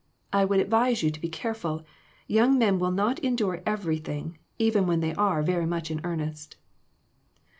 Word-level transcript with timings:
I 0.33 0.45
would 0.45 0.59
advise 0.59 1.03
you 1.03 1.11
to 1.11 1.21
be 1.21 1.29
careful. 1.29 1.83
Young 2.25 2.57
men 2.57 2.79
will 2.79 2.89
not 2.89 3.19
endure 3.19 3.61
everything, 3.67 4.39
even 4.57 4.87
when 4.87 4.99
they 4.99 5.13
are 5.13 5.43
very 5.43 5.67
much 5.67 5.91
in 5.91 6.01
earnest." 6.03 6.55